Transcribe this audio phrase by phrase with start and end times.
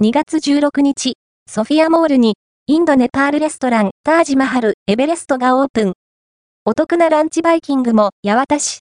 [0.00, 1.14] 2月16日、
[1.50, 2.36] ソフィアモールに、
[2.68, 5.94] インドネパールレストラン、タージマハル、エベレストがオープン。
[6.64, 8.76] お得なランチバイキングも、八幡市、